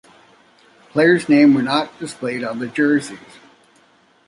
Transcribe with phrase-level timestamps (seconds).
[0.89, 3.19] Players' names were not displayed on the jerseys.